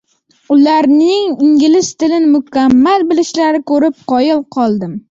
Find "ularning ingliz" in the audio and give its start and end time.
0.53-1.91